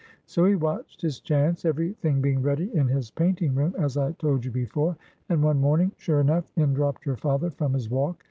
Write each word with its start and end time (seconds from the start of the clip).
So 0.25 0.45
he 0.45 0.55
watched 0.55 1.03
his 1.03 1.19
chance; 1.19 1.63
every 1.63 1.93
thing 1.93 2.21
being 2.21 2.41
ready 2.41 2.73
in 2.75 2.87
his 2.87 3.11
painting 3.11 3.53
room, 3.53 3.75
as 3.77 3.97
I 3.97 4.13
told 4.13 4.43
you 4.43 4.49
before; 4.49 4.97
and 5.29 5.43
one 5.43 5.61
morning, 5.61 5.91
sure 5.95 6.21
enough, 6.21 6.51
in 6.55 6.73
dropt 6.73 7.05
your 7.05 7.17
father 7.17 7.51
from 7.51 7.75
his 7.75 7.87
walk. 7.87 8.17